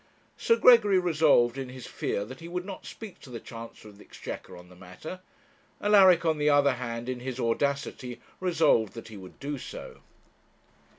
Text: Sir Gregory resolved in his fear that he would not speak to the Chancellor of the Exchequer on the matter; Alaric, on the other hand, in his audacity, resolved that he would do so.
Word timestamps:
Sir 0.35 0.55
Gregory 0.55 0.97
resolved 0.97 1.59
in 1.59 1.69
his 1.69 1.85
fear 1.85 2.25
that 2.25 2.39
he 2.39 2.47
would 2.47 2.65
not 2.65 2.87
speak 2.87 3.19
to 3.19 3.29
the 3.29 3.39
Chancellor 3.39 3.91
of 3.91 3.99
the 3.99 4.03
Exchequer 4.03 4.57
on 4.57 4.67
the 4.67 4.75
matter; 4.75 5.19
Alaric, 5.79 6.25
on 6.25 6.39
the 6.39 6.49
other 6.49 6.73
hand, 6.73 7.07
in 7.07 7.19
his 7.19 7.39
audacity, 7.39 8.19
resolved 8.39 8.93
that 8.93 9.09
he 9.09 9.17
would 9.17 9.39
do 9.39 9.59
so. 9.59 10.01